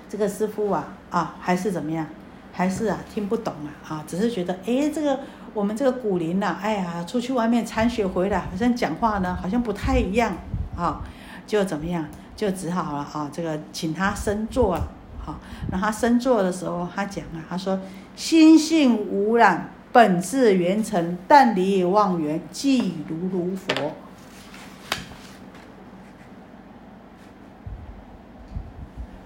[0.09, 2.07] 这个师傅啊啊，还是怎么样？
[2.53, 5.21] 还是啊听不懂啊啊，只是觉得哎，这个
[5.53, 10.33] 我们这个古林呐，哎呀，出去外面参学回来，好像讲话呢，好像不太一样
[10.77, 11.01] 啊，
[11.47, 12.07] 就怎么样？
[12.35, 14.83] 就只好了啊，这个请他升座啊，
[15.25, 15.39] 好，
[15.71, 17.79] 那他升座的时候，他讲啊，他说
[18.15, 23.95] 心性无染，本质圆成，但离妄缘，即如如佛。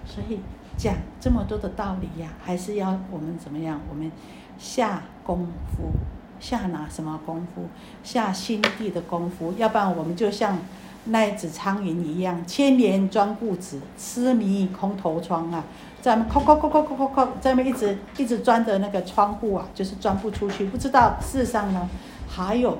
[0.05, 0.39] 所以
[0.77, 3.81] 讲这么多的道理呀，还是要我们怎么样？
[3.89, 4.09] 我们
[4.57, 5.45] 下功
[5.75, 5.91] 夫，
[6.39, 7.67] 下哪什么功夫？
[8.01, 9.53] 下心地的功夫。
[9.57, 10.57] 要不然我们就像
[11.03, 15.65] 那只苍蝇一样，千年装固执，痴迷空头窗啊，
[16.01, 20.65] 在那敲敲敲敲敲敲敲，在那一直一直钻着那个窗户啊，就是钻不出去。
[20.65, 21.87] 不知道世上呢
[22.27, 22.77] 还有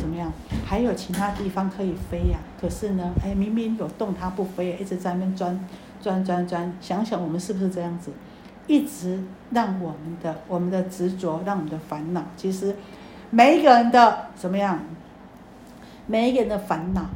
[0.00, 0.32] 怎么样？
[0.64, 2.38] 还有其他地方可以飞呀？
[2.60, 5.58] 可是呢，哎，明明有洞它不飞，一直在那边钻。
[5.98, 8.12] 钻钻钻，想想我们是不是这样子，
[8.68, 12.76] 一直让我们的我们的执着，让我们的烦恼，其实
[13.30, 14.78] 每一个人的怎么样，
[16.06, 17.06] 每一个人的烦恼，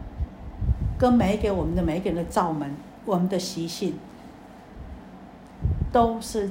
[0.98, 2.74] 跟每一个我们的每一个人的造门，
[3.04, 3.94] 我们的习性，
[5.92, 6.50] 都是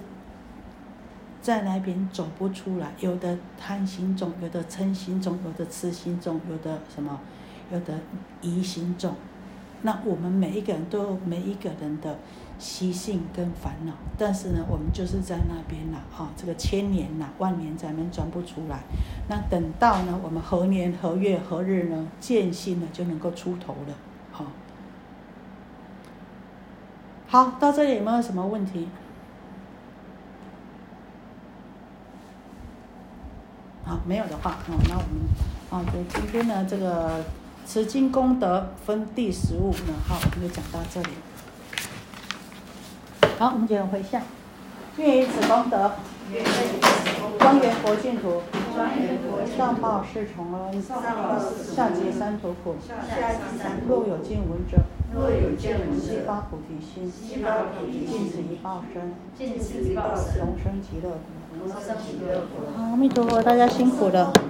[1.41, 2.91] 在那边走不出来。
[2.99, 7.19] 有的贪心重，有的嗔心重，有的痴心重，有的什么，
[7.71, 7.99] 有的
[8.41, 9.15] 疑心重。
[9.81, 12.19] 那我们每一个人都有每一个人的
[12.57, 18.81] 习性跟烦恼，但是呢，我们就是在那边呐，啊，这个千年呐、万年咱们转不出来。
[19.29, 23.93] 那等到呢，我们何年何月何日呢，见性呢就能够出头了，
[24.33, 24.45] 好。
[27.27, 28.89] 好，到这里有没有什么问题？
[33.89, 35.17] 好，没有的话，哦，那我们
[35.71, 37.23] 啊，就今天呢这个。
[37.67, 41.09] 持经功德分第十五呢，好，我们就讲到这里。
[43.37, 44.23] 好，我们接着回向，
[44.97, 45.91] 愿以此功德，
[47.37, 48.41] 庄严佛净土，
[49.55, 52.75] 上报四重恩，下济三途苦。
[53.87, 54.79] 若有见闻者，
[56.01, 59.13] 悉发菩提心，尽此一报身，
[60.39, 61.38] 永生极乐国。
[62.77, 64.31] 阿弥陀佛，大家辛苦了。